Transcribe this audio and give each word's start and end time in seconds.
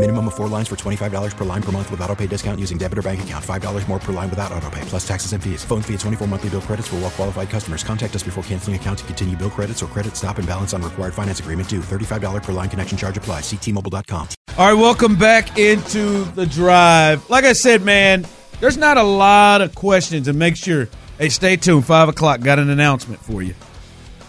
Minimum 0.00 0.28
of 0.28 0.34
four 0.34 0.48
lines 0.48 0.66
for 0.66 0.76
$25 0.76 1.36
per 1.36 1.44
line 1.44 1.62
per 1.62 1.72
month 1.72 1.90
with 1.90 2.00
auto 2.00 2.16
pay 2.16 2.26
discount 2.26 2.58
using 2.58 2.78
debit 2.78 2.96
or 2.96 3.02
bank 3.02 3.22
account. 3.22 3.44
$5 3.44 3.86
more 3.86 3.98
per 3.98 4.14
line 4.14 4.30
without 4.30 4.50
auto 4.50 4.70
pay, 4.70 4.80
plus 4.86 5.06
taxes 5.06 5.34
and 5.34 5.44
fees. 5.44 5.62
Phone 5.62 5.82
fee 5.82 5.92
at 5.92 6.00
24 6.00 6.26
monthly 6.26 6.48
bill 6.48 6.62
credits 6.62 6.88
for 6.88 6.96
well 6.96 7.10
qualified 7.10 7.50
customers. 7.50 7.84
Contact 7.84 8.16
us 8.16 8.22
before 8.22 8.42
canceling 8.44 8.76
account 8.76 9.00
to 9.00 9.04
continue 9.04 9.36
bill 9.36 9.50
credits 9.50 9.82
or 9.82 9.88
credit 9.88 10.16
stop 10.16 10.38
and 10.38 10.48
balance 10.48 10.72
on 10.72 10.80
required 10.80 11.12
finance 11.12 11.40
agreement 11.40 11.68
due. 11.68 11.80
$35 11.80 12.42
per 12.42 12.52
line 12.52 12.70
connection 12.70 12.96
charge 12.96 13.18
applies. 13.18 13.42
Ctmobile.com. 13.42 14.28
All 14.56 14.72
right, 14.72 14.80
welcome 14.80 15.16
back 15.16 15.58
into 15.58 16.24
the 16.34 16.46
drive. 16.46 17.28
Like 17.28 17.44
I 17.44 17.52
said, 17.52 17.82
man, 17.82 18.24
there's 18.60 18.78
not 18.78 18.96
a 18.96 19.02
lot 19.02 19.60
of 19.60 19.74
questions, 19.74 20.28
and 20.28 20.38
make 20.38 20.56
sure, 20.56 20.88
hey, 21.18 21.28
stay 21.28 21.58
tuned. 21.58 21.84
Five 21.84 22.08
o'clock, 22.08 22.40
got 22.40 22.58
an 22.58 22.70
announcement 22.70 23.20
for 23.20 23.42
you. 23.42 23.54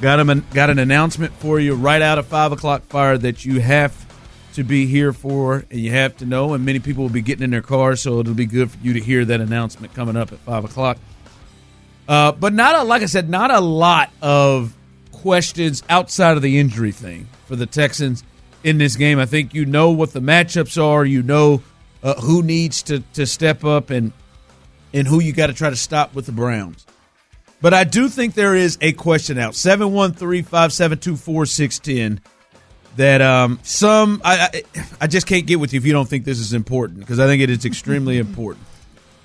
Got 0.01 0.19
him, 0.19 0.45
got 0.53 0.69
an 0.69 0.79
announcement 0.79 1.31
for 1.35 1.61
you 1.61 1.75
right 1.75 2.01
out 2.01 2.17
of 2.17 2.27
five 2.27 2.51
o'clock 2.51 2.83
fire 2.87 3.17
that 3.19 3.45
you 3.45 3.61
have 3.61 3.93
to 4.53 4.63
be 4.63 4.85
here 4.85 5.13
for, 5.13 5.65
and 5.69 5.79
you 5.79 5.91
have 5.91 6.17
to 6.17 6.25
know. 6.25 6.53
And 6.53 6.65
many 6.65 6.79
people 6.79 7.03
will 7.03 7.09
be 7.09 7.21
getting 7.21 7.43
in 7.43 7.51
their 7.51 7.61
cars, 7.61 8.01
so 8.01 8.19
it'll 8.19 8.33
be 8.33 8.45
good 8.45 8.71
for 8.71 8.77
you 8.79 8.93
to 8.93 8.99
hear 8.99 9.25
that 9.25 9.41
announcement 9.41 9.93
coming 9.93 10.15
up 10.15 10.31
at 10.31 10.39
five 10.39 10.63
o'clock. 10.65 10.97
Uh, 12.07 12.31
but 12.31 12.53
not 12.53 12.75
a, 12.75 12.83
like 12.83 13.01
I 13.01 13.05
said, 13.05 13.29
not 13.29 13.51
a 13.51 13.59
lot 13.59 14.11
of 14.21 14.75
questions 15.11 15.83
outside 15.89 16.35
of 16.35 16.41
the 16.41 16.59
injury 16.59 16.91
thing 16.91 17.27
for 17.45 17.55
the 17.55 17.65
Texans 17.65 18.23
in 18.63 18.77
this 18.77 18.95
game. 18.95 19.19
I 19.19 19.25
think 19.25 19.53
you 19.53 19.65
know 19.65 19.91
what 19.91 20.13
the 20.13 20.19
matchups 20.19 20.81
are. 20.81 21.05
You 21.05 21.21
know 21.21 21.61
uh, 22.03 22.15
who 22.15 22.41
needs 22.41 22.83
to 22.83 22.99
to 23.13 23.25
step 23.25 23.63
up 23.63 23.89
and 23.89 24.11
and 24.93 25.07
who 25.07 25.21
you 25.21 25.33
got 25.33 25.47
to 25.47 25.53
try 25.53 25.69
to 25.69 25.75
stop 25.75 26.13
with 26.13 26.25
the 26.25 26.31
Browns. 26.31 26.85
But 27.61 27.73
I 27.73 27.83
do 27.83 28.09
think 28.09 28.33
there 28.33 28.55
is 28.55 28.77
a 28.81 28.91
question 28.93 29.37
out 29.37 29.55
713 29.55 30.43
572 30.43 31.15
4610 31.15 32.21
that 32.97 33.21
um, 33.21 33.59
some 33.63 34.21
I, 34.23 34.49
I 34.53 34.63
I 35.01 35.07
just 35.07 35.27
can't 35.27 35.45
get 35.45 35.59
with 35.59 35.73
you 35.73 35.77
if 35.77 35.85
you 35.85 35.91
don't 35.93 36.09
think 36.09 36.25
this 36.25 36.39
is 36.39 36.53
important 36.53 36.99
because 36.99 37.19
I 37.19 37.27
think 37.27 37.41
it 37.41 37.49
is 37.49 37.65
extremely 37.65 38.17
important. 38.27 38.65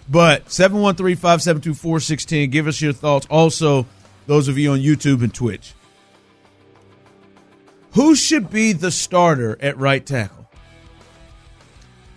But 0.09 0.45
713-572-4610, 0.47 2.49
give 2.51 2.69
us 2.69 2.81
your 2.81 2.93
thoughts. 2.93 3.27
Also, 3.29 3.87
those 4.29 4.47
of 4.47 4.57
you 4.57 4.71
on 4.71 4.79
YouTube 4.79 5.21
and 5.23 5.35
Twitch. 5.35 5.75
Who 7.95 8.15
should 8.15 8.49
be 8.51 8.73
the 8.73 8.93
starter 8.93 9.59
at 9.61 9.77
right 9.79 10.07
tackle? 10.07 10.49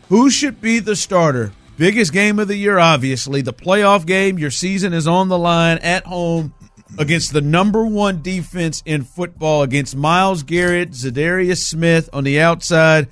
Who 0.09 0.30
should 0.30 0.61
be 0.61 0.78
the 0.80 0.95
starter? 0.95 1.52
Biggest 1.78 2.11
game 2.11 2.39
of 2.39 2.50
the 2.50 2.58
year, 2.58 2.78
obviously. 2.78 3.41
The 3.41 3.53
playoff 3.53 4.06
game. 4.06 4.38
Your 4.38 4.52
season 4.52 4.94
is 4.94 5.08
on 5.08 5.30
the 5.30 5.38
line 5.38 5.78
at 5.78 6.06
home 6.06 6.53
against 6.99 7.31
the 7.31 7.41
number 7.41 7.85
one 7.85 8.21
defense 8.21 8.83
in 8.85 9.03
football 9.03 9.63
against 9.63 9.95
Myles 9.95 10.43
Garrett, 10.43 10.91
Za'Darius 10.91 11.65
Smith 11.65 12.09
on 12.11 12.25
the 12.25 12.41
outside, 12.41 13.07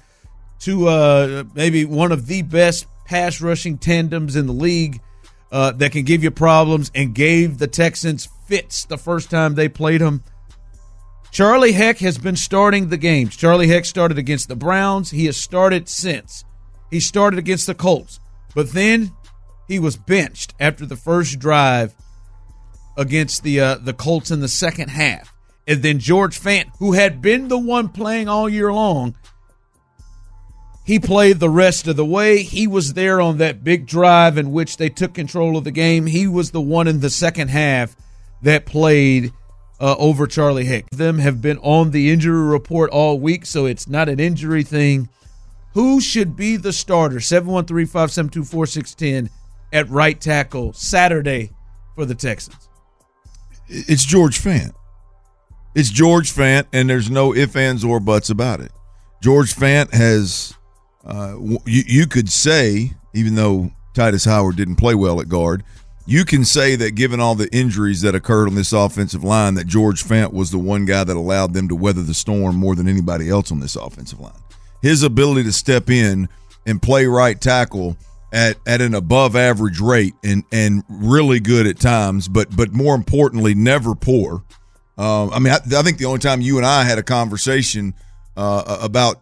to 0.60 0.90
uh, 0.90 1.44
maybe 1.56 1.86
one 1.86 2.12
of 2.12 2.28
the 2.28 2.42
best 2.42 2.86
pass 3.06 3.42
rushing 3.42 3.78
tandems 3.78 4.36
in 4.36 4.46
the 4.46 4.54
league 4.54 5.00
uh, 5.52 5.72
that 5.72 5.94
can 5.94 6.04
give 6.04 6.22
you 6.22 6.30
problems 6.30 6.92
and 6.94 7.16
gave 7.16 7.58
the 7.58 7.68
Texans 7.68 8.28
fits 8.46 8.84
the 8.84 8.98
first 8.98 9.32
time 9.32 9.56
they 9.56 9.70
played 9.70 10.02
them. 10.02 10.22
Charlie 11.32 11.72
Heck 11.72 12.00
has 12.00 12.18
been 12.18 12.36
starting 12.36 12.90
the 12.90 12.98
games. 12.98 13.38
Charlie 13.38 13.68
Heck 13.68 13.86
started 13.86 14.18
against 14.18 14.50
the 14.50 14.56
Browns. 14.56 15.12
He 15.12 15.26
has 15.28 15.38
started 15.38 15.88
since. 15.88 16.44
He 16.92 17.00
started 17.00 17.40
against 17.40 17.68
the 17.68 17.76
Colts. 17.76 18.20
But 18.54 18.72
then 18.72 19.12
he 19.68 19.80
was 19.80 19.96
benched 19.96 20.54
after 20.60 20.86
the 20.86 20.96
first 20.96 21.40
drive 21.40 21.94
against 22.98 23.44
the 23.44 23.60
uh, 23.62 23.76
the 23.76 23.94
Colts 23.94 24.32
in 24.32 24.42
the 24.42 24.48
second 24.48 24.90
half. 24.90 25.34
And 25.66 25.84
then 25.84 26.00
George 26.00 26.40
Fant, 26.40 26.72
who 26.80 26.94
had 26.94 27.22
been 27.22 27.48
the 27.48 27.58
one 27.58 27.90
playing 27.90 28.28
all 28.28 28.50
year 28.50 28.74
long, 28.74 29.16
he 30.86 31.00
played 31.00 31.40
the 31.40 31.50
rest 31.50 31.88
of 31.88 31.98
the 31.98 32.06
way. 32.06 32.44
He 32.44 32.66
was 32.68 32.94
there 32.94 33.20
on 33.20 33.38
that 33.38 33.64
big 33.64 33.86
drive 33.86 34.38
in 34.38 34.54
which 34.54 34.78
they 34.78 34.90
took 34.90 35.14
control 35.14 35.58
of 35.58 35.66
the 35.66 35.72
game. 35.72 36.06
He 36.06 36.28
was 36.28 36.52
the 36.52 36.62
one 36.62 36.88
in 36.88 37.02
the 37.02 37.10
second 37.10 37.50
half 37.50 37.96
that 38.42 38.66
played 38.66 39.34
uh, 39.82 39.96
over 40.00 40.26
Charlie 40.28 40.66
Heck. 40.66 40.90
Them 40.90 41.20
have 41.20 41.42
been 41.42 41.58
on 41.58 41.92
the 41.92 42.10
injury 42.10 42.48
report 42.48 42.90
all 42.92 43.20
week, 43.20 43.46
so 43.46 43.66
it's 43.66 43.90
not 43.90 44.08
an 44.08 44.22
injury 44.22 44.64
thing. 44.64 45.10
Who 45.74 46.00
should 46.00 46.38
be 46.38 46.56
the 46.56 46.74
starter? 46.74 47.20
713 47.20 47.86
572 47.86 48.46
4610 48.46 49.30
at 49.74 49.90
right 49.90 50.20
tackle 50.20 50.72
Saturday 50.72 51.52
for 51.96 52.06
the 52.06 52.16
Texans. 52.16 52.70
It's 53.70 54.06
George 54.06 54.40
Fant. 54.42 54.74
It's 55.76 55.90
George 55.90 56.34
Fant, 56.34 56.66
and 56.74 56.90
there's 56.90 57.12
no 57.12 57.36
ifs, 57.36 57.56
ands, 57.56 57.84
or 57.84 58.00
buts 58.00 58.30
about 58.30 58.62
it. 58.62 58.72
George 59.22 59.54
Fant 59.56 59.94
has, 59.94 60.54
uh, 61.06 61.36
you, 61.66 61.84
you 61.86 62.08
could 62.08 62.30
say, 62.30 62.92
even 63.14 63.36
though 63.36 63.72
Tytus 63.94 64.26
Howard 64.26 64.56
didn't 64.56 64.78
play 64.78 64.96
well 64.96 65.20
at 65.20 65.30
guard, 65.30 65.64
you 66.06 66.24
can 66.24 66.46
say 66.46 66.76
that 66.78 66.96
given 66.96 67.20
all 67.20 67.36
the 67.36 67.54
injuries 67.54 68.02
that 68.02 68.16
occurred 68.16 68.48
on 68.48 68.56
this 68.56 68.72
offensive 68.72 69.24
line, 69.24 69.56
that 69.56 69.68
George 69.68 70.04
Fant 70.04 70.32
was 70.32 70.52
the 70.52 70.58
one 70.58 70.86
guy 70.86 71.04
that 71.04 71.18
allowed 71.18 71.54
them 71.54 71.68
to 71.68 71.76
weather 71.76 72.02
the 72.02 72.14
storm 72.14 72.56
more 72.56 72.76
than 72.76 72.88
anybody 72.88 73.30
else 73.30 73.52
on 73.52 73.60
this 73.60 73.76
offensive 73.76 74.20
line. 74.20 74.32
His 74.82 75.04
ability 75.04 75.44
to 75.44 75.52
step 75.52 75.90
in 75.90 76.30
and 76.66 76.82
play 76.82 77.08
right 77.08 77.40
tackle 77.40 77.98
at, 78.38 78.58
at 78.68 78.82
an 78.82 78.94
above 78.94 79.36
average 79.36 79.80
rate 79.80 80.14
and 80.24 80.44
and 80.52 80.84
really 80.88 81.40
good 81.40 81.66
at 81.66 81.80
times, 81.80 82.28
but 82.28 82.56
but 82.56 82.72
more 82.72 82.94
importantly, 82.94 83.56
never 83.56 83.96
poor. 83.96 84.44
Um, 84.96 85.32
I 85.32 85.40
mean, 85.40 85.54
I, 85.54 85.58
I, 85.78 85.82
think 85.82 85.98
the 85.98 86.06
only 86.06 86.20
time 86.20 86.42
you 86.42 86.58
and 86.58 86.66
I 86.66 86.84
had 86.84 87.00
a 87.00 87.04
conversation 87.04 87.96
uh, 88.36 88.78
about 88.82 89.22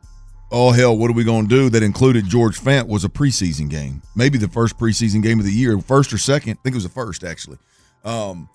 oh 0.52 0.72
hell, 0.72 0.98
what 0.98 1.10
are 1.10 1.14
we 1.14 1.24
going 1.24 1.48
to 1.48 1.56
do 1.56 1.70
that 1.70 1.82
included 1.82 2.26
George 2.26 2.60
Fant 2.60 2.88
was 2.88 3.06
a 3.06 3.10
preseason 3.10 3.70
game, 3.70 4.02
maybe 4.16 4.38
the 4.38 4.50
first 4.50 4.78
preseason 4.78 5.24
game 5.24 5.40
of 5.40 5.46
the 5.46 5.52
year, 5.52 5.80
first 5.80 6.12
or 6.12 6.18
second. 6.18 6.58
I 6.60 6.62
think 6.64 6.74
it 6.74 6.78
was 6.78 6.84
the 6.84 6.90
first 6.90 7.24
actually. 7.24 7.58
Um, 8.04 8.50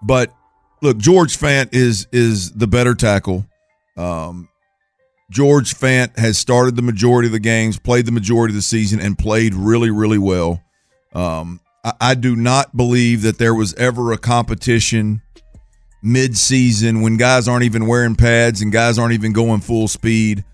but 0.00 0.32
look, 0.80 0.96
George 0.96 1.36
Fant 1.36 1.74
is 1.74 2.06
is 2.12 2.52
the 2.52 2.68
better 2.68 2.94
tackle. 2.94 3.46
Um, 3.96 4.48
George 5.30 5.74
Fant 5.74 6.16
has 6.18 6.38
started 6.38 6.76
the 6.76 6.82
majority 6.82 7.26
of 7.26 7.32
the 7.32 7.40
games, 7.40 7.78
played 7.78 8.06
the 8.06 8.12
majority 8.12 8.52
of 8.52 8.56
the 8.56 8.62
season, 8.62 9.00
and 9.00 9.18
played 9.18 9.54
really, 9.54 9.90
really 9.90 10.18
well. 10.18 10.62
Um, 11.14 11.60
I, 11.84 11.92
I, 12.00 12.14
do 12.14 12.36
not 12.36 12.76
believe 12.76 13.22
that 13.22 13.38
there 13.38 13.54
was 13.54 13.72
ever 13.74 14.12
a 14.12 14.18
competition 14.18 15.22
mid-season 16.02 17.00
when 17.00 17.16
guys 17.16 17.48
aren't 17.48 17.64
even 17.64 17.86
wearing 17.86 18.16
pads 18.16 18.60
and 18.60 18.70
guys 18.72 18.98
aren't 18.98 19.14
even 19.14 19.32
going 19.32 19.60
full 19.60 19.88
speed. 19.88 20.44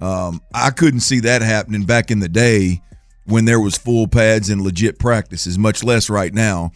Um, 0.00 0.42
I 0.52 0.70
couldn't 0.70 1.00
see 1.00 1.20
that 1.20 1.40
happening 1.40 1.84
back 1.84 2.10
in 2.10 2.20
the 2.20 2.28
day 2.28 2.82
when 3.24 3.44
there 3.44 3.60
was 3.60 3.76
full 3.76 4.08
pads 4.08 4.50
and 4.50 4.60
legit 4.60 4.98
practices, 4.98 5.58
much 5.58 5.84
less 5.84 6.10
right 6.10 6.32
now, 6.32 6.72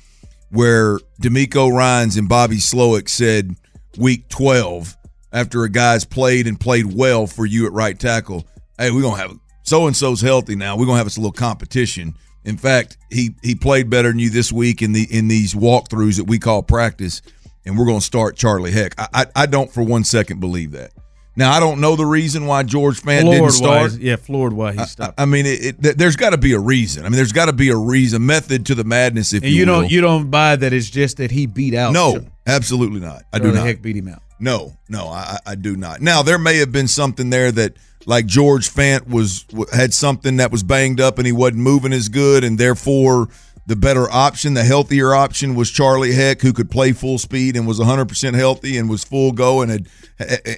where 0.50 0.98
DeMeco 1.20 1.72
Ryans 1.72 2.16
and 2.16 2.28
Bobby 2.28 2.56
Slowik 2.56 3.08
said 3.08 3.56
week 3.98 4.28
12 4.28 4.96
after 5.32 5.64
a 5.64 5.68
guy's 5.68 6.04
played 6.04 6.46
and 6.46 6.58
played 6.58 6.94
well 6.94 7.26
for 7.26 7.46
you 7.46 7.66
at 7.66 7.72
right 7.72 7.98
tackle. 7.98 8.46
Hey, 8.78 8.90
we're 8.90 9.02
gonna 9.02 9.16
have 9.16 9.38
so 9.62 9.86
and 9.86 9.96
so's 9.96 10.20
healthy 10.20 10.56
now. 10.56 10.76
We're 10.76 10.86
gonna 10.86 10.98
have 10.98 11.06
us 11.06 11.16
a 11.16 11.20
little 11.20 11.32
competition. 11.32 12.14
In 12.44 12.56
fact, 12.56 12.98
he 13.10 13.34
he 13.42 13.54
played 13.54 13.88
better 13.88 14.08
than 14.08 14.18
you 14.18 14.30
this 14.30 14.52
week 14.52 14.82
in 14.82 14.92
the 14.92 15.06
in 15.10 15.28
these 15.28 15.54
walkthroughs 15.54 16.16
that 16.16 16.24
we 16.24 16.38
call 16.38 16.62
practice, 16.62 17.22
and 17.64 17.78
we're 17.78 17.86
gonna 17.86 18.00
start 18.00 18.36
Charlie 18.36 18.72
Heck. 18.72 18.98
I 18.98 19.08
I, 19.14 19.26
I 19.36 19.46
don't 19.46 19.70
for 19.70 19.82
one 19.82 20.04
second 20.04 20.40
believe 20.40 20.72
that. 20.72 20.92
Now 21.34 21.52
I 21.52 21.60
don't 21.60 21.80
know 21.80 21.96
the 21.96 22.04
reason 22.04 22.46
why 22.46 22.62
George 22.62 23.00
Fant 23.00 23.22
floored 23.22 23.36
didn't 23.36 23.50
start. 23.52 23.92
Why, 23.92 23.98
yeah, 24.00 24.16
floored 24.16 24.52
why 24.52 24.72
he 24.72 24.84
stopped. 24.84 25.18
I, 25.18 25.22
I 25.22 25.26
mean, 25.26 25.46
it, 25.46 25.76
it, 25.82 25.98
there's 25.98 26.16
got 26.16 26.30
to 26.30 26.38
be 26.38 26.52
a 26.52 26.58
reason. 26.58 27.06
I 27.06 27.08
mean, 27.08 27.16
there's 27.16 27.32
got 27.32 27.46
to 27.46 27.54
be 27.54 27.70
a 27.70 27.76
reason, 27.76 28.26
method 28.26 28.66
to 28.66 28.74
the 28.74 28.84
madness. 28.84 29.32
If 29.32 29.42
and 29.42 29.50
you, 29.50 29.60
you 29.60 29.64
don't 29.64 29.90
you 29.90 30.00
don't 30.02 30.30
buy 30.30 30.56
that 30.56 30.72
it's 30.74 30.90
just 30.90 31.16
that 31.18 31.30
he 31.30 31.46
beat 31.46 31.74
out. 31.74 31.94
No, 31.94 32.22
absolutely 32.46 33.00
not. 33.00 33.22
I 33.32 33.38
Charlie 33.38 33.52
do 33.52 33.58
not. 33.58 33.66
Heck 33.66 33.80
beat 33.80 33.96
him 33.96 34.08
out. 34.08 34.22
No, 34.42 34.76
no, 34.88 35.06
I, 35.06 35.38
I 35.46 35.54
do 35.54 35.76
not. 35.76 36.00
Now 36.00 36.22
there 36.22 36.36
may 36.36 36.56
have 36.56 36.72
been 36.72 36.88
something 36.88 37.30
there 37.30 37.52
that 37.52 37.76
like 38.06 38.26
George 38.26 38.68
Fant 38.68 39.08
was 39.08 39.46
had 39.72 39.94
something 39.94 40.38
that 40.38 40.50
was 40.50 40.64
banged 40.64 41.00
up 41.00 41.18
and 41.18 41.26
he 41.26 41.32
wasn't 41.32 41.62
moving 41.62 41.92
as 41.92 42.08
good, 42.08 42.42
and 42.42 42.58
therefore 42.58 43.28
the 43.66 43.76
better 43.76 44.10
option, 44.10 44.54
the 44.54 44.64
healthier 44.64 45.14
option, 45.14 45.54
was 45.54 45.70
Charlie 45.70 46.12
Heck, 46.12 46.40
who 46.40 46.52
could 46.52 46.72
play 46.72 46.90
full 46.90 47.18
speed 47.18 47.56
and 47.56 47.68
was 47.68 47.78
100 47.78 48.08
percent 48.08 48.34
healthy 48.34 48.76
and 48.78 48.90
was 48.90 49.04
full 49.04 49.30
go 49.30 49.62
and 49.62 49.70
had 49.70 49.88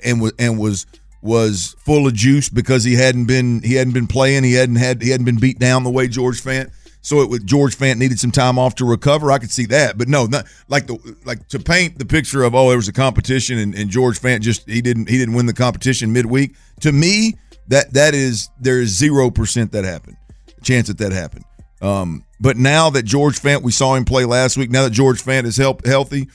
and 0.02 0.22
was 0.22 0.32
and 0.38 0.58
was 0.58 0.86
was 1.20 1.76
full 1.78 2.06
of 2.06 2.14
juice 2.14 2.48
because 2.48 2.84
he 2.84 2.94
hadn't 2.94 3.26
been 3.26 3.60
he 3.60 3.74
hadn't 3.74 3.92
been 3.92 4.06
playing, 4.06 4.44
he 4.44 4.54
hadn't 4.54 4.76
had 4.76 5.02
he 5.02 5.10
hadn't 5.10 5.26
been 5.26 5.38
beat 5.38 5.58
down 5.58 5.84
the 5.84 5.90
way 5.90 6.08
George 6.08 6.42
Fant. 6.42 6.72
So 7.04 7.20
it 7.20 7.28
with 7.28 7.46
George 7.46 7.76
Fant 7.76 7.98
needed 7.98 8.18
some 8.18 8.30
time 8.30 8.58
off 8.58 8.76
to 8.76 8.86
recover. 8.86 9.30
I 9.30 9.38
could 9.38 9.50
see 9.50 9.66
that, 9.66 9.98
but 9.98 10.08
no, 10.08 10.24
not 10.24 10.46
like 10.68 10.86
the 10.86 11.16
like 11.26 11.46
to 11.48 11.58
paint 11.58 11.98
the 11.98 12.06
picture 12.06 12.42
of 12.42 12.54
oh 12.54 12.68
there 12.68 12.78
was 12.78 12.88
a 12.88 12.94
competition 12.94 13.58
and, 13.58 13.74
and 13.74 13.90
George 13.90 14.18
Fant 14.18 14.40
just 14.40 14.66
he 14.66 14.80
didn't 14.80 15.10
he 15.10 15.18
didn't 15.18 15.34
win 15.34 15.44
the 15.44 15.52
competition 15.52 16.14
midweek. 16.14 16.56
To 16.80 16.92
me, 16.92 17.34
that 17.68 17.92
that 17.92 18.14
is 18.14 18.48
there 18.58 18.80
is 18.80 18.96
zero 18.96 19.30
percent 19.30 19.72
that 19.72 19.84
happened, 19.84 20.16
chance 20.62 20.88
that 20.88 20.96
that 20.96 21.12
happened. 21.12 21.44
Um, 21.82 22.24
but 22.40 22.56
now 22.56 22.88
that 22.88 23.02
George 23.02 23.38
Fant, 23.38 23.62
we 23.62 23.70
saw 23.70 23.94
him 23.96 24.06
play 24.06 24.24
last 24.24 24.56
week. 24.56 24.70
Now 24.70 24.84
that 24.84 24.92
George 24.92 25.22
Fant 25.22 25.44
is 25.44 25.58
help, 25.58 25.84
healthy, 25.84 26.30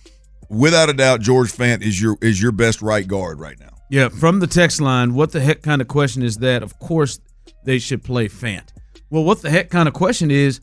without 0.50 0.90
a 0.90 0.94
doubt, 0.94 1.22
George 1.22 1.52
Fant 1.52 1.82
is 1.82 2.00
your 2.00 2.16
is 2.22 2.40
your 2.40 2.52
best 2.52 2.84
right 2.84 3.08
guard 3.08 3.40
right 3.40 3.60
now. 3.60 3.72
Yeah, 3.90 4.10
from 4.10 4.40
the 4.40 4.46
text 4.46 4.82
line, 4.82 5.16
what 5.16 5.32
the 5.32 5.40
heck 5.40 5.64
kind 5.64 5.82
of 5.82 5.88
question 5.88 6.22
is 6.22 6.38
that? 6.38 6.62
Of 6.62 6.78
course, 6.78 7.20
they 7.66 7.80
should 7.80 8.04
play 8.04 8.28
Fant. 8.28 8.70
Well, 9.10 9.24
what 9.24 9.42
the 9.42 9.50
heck 9.50 9.70
kind 9.70 9.88
of 9.88 9.94
question 9.94 10.30
is? 10.32 10.60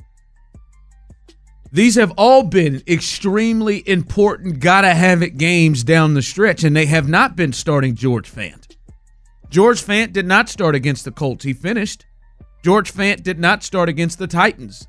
These 1.73 1.97
have 1.97 2.13
all 2.17 2.45
been 2.45 2.83
extremely 2.87 3.87
important, 3.89 4.61
gotta 4.61 4.95
have 4.95 5.23
it 5.23 5.37
games 5.37 5.83
down 5.83 6.15
the 6.15 6.23
stretch, 6.23 6.65
and 6.65 6.77
they 6.77 6.87
have 6.87 7.09
not 7.09 7.37
been 7.37 7.53
starting 7.53 7.95
George 7.95 8.33
Fant. 8.33 8.77
George 9.51 9.83
Fant 9.83 10.13
did 10.13 10.27
not 10.27 10.49
start 10.49 10.75
against 10.75 11.05
the 11.05 11.11
Colts. 11.11 11.45
He 11.45 11.53
finished. 11.53 12.07
George 12.65 12.93
Fant 12.93 13.23
did 13.23 13.39
not 13.39 13.63
start 13.63 13.89
against 13.89 14.19
the 14.19 14.27
Titans. 14.27 14.87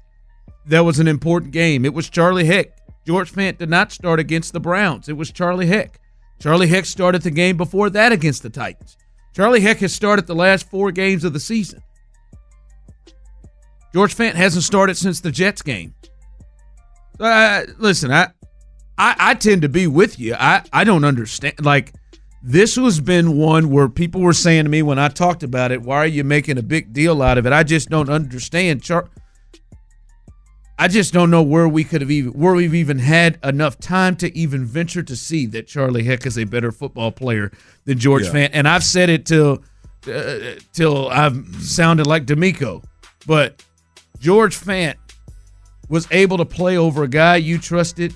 That 0.66 0.86
was 0.86 1.00
an 1.00 1.08
important 1.08 1.52
game. 1.52 1.86
It 1.86 1.94
was 1.94 2.10
Charlie 2.10 2.46
Heck. 2.46 2.78
George 3.06 3.32
Fant 3.32 3.58
did 3.58 3.70
not 3.70 3.92
start 3.92 4.20
against 4.20 4.54
the 4.54 4.60
Browns. 4.60 5.10
It 5.10 5.18
was 5.18 5.32
Charlie 5.32 5.68
Heck. 5.68 6.00
Charlie 6.40 6.68
Heck 6.68 6.86
started 6.86 7.22
the 7.22 7.32
game 7.32 7.58
before 7.58 7.90
that 7.90 8.12
against 8.12 8.44
the 8.44 8.50
Titans. 8.50 8.98
Charlie 9.34 9.62
Heck 9.62 9.78
has 9.78 9.94
started 9.94 10.28
the 10.28 10.36
last 10.36 10.70
four 10.70 10.92
games 10.92 11.24
of 11.24 11.34
the 11.34 11.40
season. 11.40 11.82
George 13.98 14.16
Fant 14.16 14.36
hasn't 14.36 14.64
started 14.64 14.96
since 14.96 15.22
the 15.22 15.32
Jets 15.32 15.64
game. 15.64 15.96
Uh, 17.20 17.64
listen, 17.80 18.12
I, 18.12 18.28
I 18.96 19.16
I 19.18 19.34
tend 19.34 19.64
to 19.64 19.70
be 19.70 19.88
with 19.88 20.20
you. 20.20 20.36
I 20.36 20.62
I 20.72 20.84
don't 20.84 21.04
understand. 21.04 21.66
Like 21.66 21.96
this 22.44 22.76
has 22.76 23.00
been 23.00 23.38
one 23.38 23.72
where 23.72 23.90
people 23.90 24.22
were 24.22 24.34
saying 24.34 24.66
to 24.66 24.70
me 24.70 24.84
when 24.84 25.00
I 25.00 25.08
talked 25.08 25.42
about 25.42 25.72
it, 25.72 25.82
"Why 25.82 25.98
are 25.98 26.06
you 26.06 26.24
making 26.24 26.60
a 26.60 26.62
big 26.62 26.94
deal 26.94 27.24
out 27.24 27.40
of 27.40 27.48
it?" 27.48 27.54
I 27.54 27.64
just 27.64 27.90
don't 27.90 28.08
understand. 28.08 28.84
Char- 28.84 29.10
I 30.78 30.88
just 30.88 31.12
don't 31.12 31.32
know 31.32 31.42
where 31.42 31.68
we 31.68 31.84
could 31.84 32.02
have 32.02 32.12
even 32.12 32.34
where 32.34 32.54
we've 32.54 32.76
even 32.76 33.00
had 33.00 33.40
enough 33.44 33.80
time 33.80 34.16
to 34.18 34.38
even 34.38 34.64
venture 34.64 35.02
to 35.02 35.16
see 35.16 35.48
that 35.48 35.66
Charlie 35.66 36.04
Heck 36.04 36.28
is 36.28 36.38
a 36.38 36.44
better 36.44 36.72
football 36.72 37.12
player 37.12 37.52
than 37.86 37.98
George 37.98 38.26
Yeah. 38.26 38.32
Fant, 38.34 38.50
and 38.54 38.68
I've 38.68 38.84
said 38.84 39.10
it 39.10 39.26
till 39.26 39.64
uh, 40.08 40.38
till 40.72 41.10
I've 41.10 41.44
sounded 41.64 42.06
like 42.06 42.28
D'Amico, 42.28 42.84
but 43.26 43.64
George 44.20 44.60
Fant 44.60 44.96
was 45.90 46.08
able 46.12 46.38
to 46.38 46.46
play 46.46 46.78
over 46.78 47.04
a 47.04 47.08
guy 47.08 47.38
you 47.38 47.58
trusted 47.58 48.14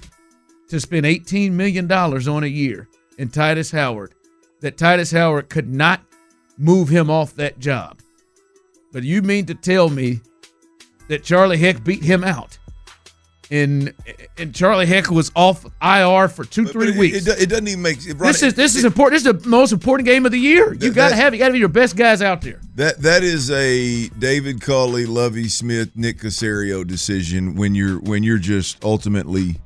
to 0.69 0.80
spend 0.80 1.06
eighteen 1.06 1.56
million 1.56 1.88
dollars 1.88 2.27
on 2.27 2.44
a 2.44 2.48
year 2.48 2.88
in 3.18 3.30
Tytus 3.30 3.71
Howard, 3.71 4.13
that 4.62 4.77
Tytus 4.77 5.15
Howard 5.15 5.50
could 5.50 5.69
not 5.69 6.01
move 6.57 6.89
him 6.89 7.09
off 7.09 7.36
that 7.36 7.59
job. 7.59 8.00
But 8.92 9.03
you 9.03 9.21
mean 9.21 9.45
to 9.45 9.56
tell 9.56 9.89
me 9.89 10.21
that 11.07 11.24
Charlie 11.24 11.57
Heck 11.57 11.83
beat 11.83 12.03
him 12.03 12.24
out? 12.24 12.57
And 13.51 13.94
and 14.38 14.56
Charlie 14.56 14.86
Heck 14.86 15.12
was 15.12 15.30
off 15.36 15.65
IR 15.81 16.30
for 16.30 16.45
two 16.45 16.63
But 16.63 16.71
three 16.71 16.89
it- 16.92 16.98
weeks. 16.98 17.27
It, 17.27 17.42
it 17.42 17.50
doesn't 17.50 17.68
even 17.68 17.81
make 17.81 17.98
it, 18.07 18.18
this 18.18 18.42
is 18.42 18.53
this 18.53 18.75
is 18.77 18.86
important. 18.86 19.21
This 19.21 19.36
is 19.36 19.44
the 19.44 19.50
most 19.50 19.74
important 19.74 20.07
game 20.07 20.25
of 20.25 20.31
the 20.31 20.39
year. 20.39 20.74
You 20.74 20.94
got 20.94 21.09
to 21.09 21.15
have 21.15 21.33
you 21.33 21.39
got 21.39 21.48
to 21.48 21.53
be 21.53 21.59
your 21.59 21.68
best 21.68 21.98
guys 21.98 22.21
out 22.21 22.42
there. 22.42 22.62
That 22.75 23.00
that 23.01 23.24
is 23.24 23.51
a 23.51 24.07
David 24.18 24.62
Culley, 24.62 25.06
Lovie 25.06 25.50
Smith, 25.50 25.92
Nick 25.98 26.19
Caserio 26.19 26.88
decision 26.88 27.56
when 27.56 27.75
you're 27.75 28.00
when 28.00 28.24
you're 28.24 28.38
just 28.38 28.81
ultimately 28.86 29.57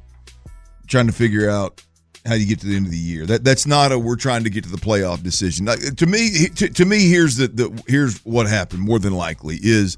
trying 0.87 1.05
to 1.05 1.13
figure 1.13 1.47
out 1.47 1.79
how 2.25 2.33
you 2.33 2.47
get 2.47 2.59
to 2.61 2.65
the 2.65 2.75
end 2.75 2.87
of 2.87 2.91
the 2.91 2.97
year. 2.97 3.27
That 3.27 3.43
that's 3.43 3.67
not 3.67 3.91
a 3.91 3.99
we're 3.99 4.15
trying 4.15 4.45
to 4.45 4.49
get 4.49 4.63
to 4.63 4.71
the 4.71 4.77
playoff 4.77 5.21
decision. 5.21 5.67
Like, 5.67 5.79
to 5.97 6.07
me, 6.07 6.47
to, 6.55 6.69
to 6.69 6.85
me, 6.85 7.07
here's 7.07 7.35
the, 7.37 7.49
the 7.49 7.83
here's 7.87 8.17
what 8.25 8.47
happened. 8.47 8.81
More 8.81 8.97
than 8.97 9.13
likely 9.13 9.59
is 9.61 9.95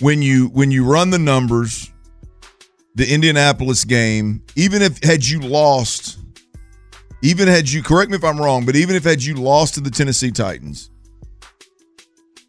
when 0.00 0.22
you 0.22 0.48
when 0.48 0.72
you 0.72 0.84
run 0.84 1.10
the 1.10 1.20
numbers, 1.20 1.92
the 2.96 3.12
Indianapolis 3.12 3.84
game, 3.84 4.42
even 4.56 4.82
if 4.82 5.02
had 5.02 5.24
you 5.24 5.40
lost, 5.40 6.18
even 7.22 7.46
had 7.46 7.70
you 7.70 7.82
correct 7.82 8.10
me 8.10 8.16
if 8.16 8.24
I'm 8.24 8.38
wrong, 8.40 8.66
but 8.66 8.74
even 8.74 8.96
if 8.96 9.04
had 9.04 9.22
you 9.22 9.36
lost 9.36 9.74
to 9.74 9.80
the 9.80 9.90
Tennessee 9.90 10.32
Titans 10.32 10.90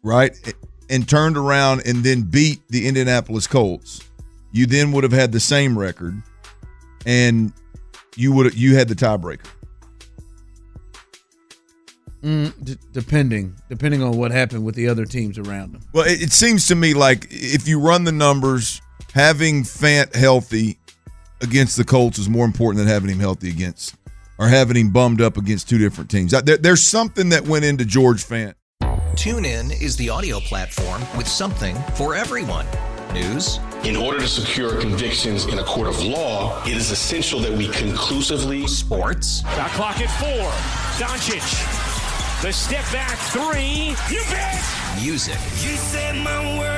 right? 0.02 0.54
And 0.90 1.08
turned 1.08 1.36
around 1.36 1.82
and 1.86 2.02
then 2.02 2.22
beat 2.22 2.60
the 2.68 2.86
Indianapolis 2.86 3.46
Colts, 3.46 4.00
you 4.52 4.66
then 4.66 4.92
would 4.92 5.04
have 5.04 5.12
had 5.12 5.32
the 5.32 5.40
same 5.40 5.78
record, 5.78 6.20
and 7.04 7.52
you 8.16 8.32
would 8.32 8.54
you 8.54 8.76
had 8.76 8.88
the 8.88 8.94
tiebreaker. 8.94 9.46
Mm, 12.22 12.52
d- 12.64 12.78
depending 12.92 13.54
depending 13.68 14.02
on 14.02 14.16
what 14.16 14.32
happened 14.32 14.64
with 14.64 14.74
the 14.74 14.88
other 14.88 15.04
teams 15.04 15.38
around 15.38 15.72
them. 15.72 15.82
Well, 15.92 16.04
it, 16.04 16.22
it 16.22 16.32
seems 16.32 16.66
to 16.66 16.74
me 16.74 16.94
like 16.94 17.26
if 17.30 17.68
you 17.68 17.78
run 17.78 18.04
the 18.04 18.12
numbers, 18.12 18.80
having 19.18 19.64
Fant 19.64 20.14
healthy 20.14 20.78
against 21.40 21.76
the 21.76 21.82
Colts 21.82 22.20
is 22.20 22.28
more 22.28 22.44
important 22.44 22.78
than 22.78 22.86
having 22.86 23.10
him 23.10 23.18
healthy 23.18 23.50
against 23.50 23.96
or 24.38 24.46
having 24.46 24.76
him 24.76 24.90
bummed 24.90 25.20
up 25.20 25.36
against 25.36 25.68
two 25.68 25.76
different 25.76 26.08
teams. 26.08 26.30
There, 26.30 26.56
there's 26.56 26.86
something 26.86 27.30
that 27.30 27.42
went 27.42 27.64
into 27.64 27.84
George 27.84 28.24
Fant. 28.24 28.54
TuneIn 29.16 29.82
is 29.82 29.96
the 29.96 30.08
audio 30.08 30.38
platform 30.38 31.02
with 31.16 31.26
something 31.26 31.74
for 31.96 32.14
everyone. 32.14 32.64
News, 33.12 33.58
In 33.82 33.96
order 33.96 34.20
to 34.20 34.28
secure 34.28 34.80
convictions 34.80 35.46
in 35.46 35.58
a 35.58 35.64
court 35.64 35.88
of 35.88 36.00
law, 36.00 36.62
it 36.64 36.76
is 36.76 36.92
essential 36.92 37.40
that 37.40 37.50
we 37.50 37.66
conclusively 37.68 38.68
sports, 38.68 39.40
Shot 39.40 39.70
clock 39.70 40.00
at 40.00 40.10
four. 40.20 40.50
Doncic. 41.04 41.42
The 42.42 42.52
step 42.52 42.84
back 42.92 43.18
three. 43.34 43.96
You 44.14 44.22
bet. 44.30 44.62
music, 45.02 45.34
You 45.64 45.74
set 45.76 46.14
my 46.14 46.58
world 46.58 46.77